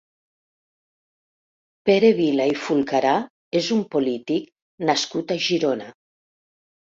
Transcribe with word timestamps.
Pere 1.89 2.09
Vila 2.19 2.47
i 2.53 2.55
Fulcarà 2.61 3.11
és 3.61 3.69
un 3.77 3.85
polític 3.97 4.49
nascut 4.91 5.35
a 5.37 5.39
Girona. 5.51 5.93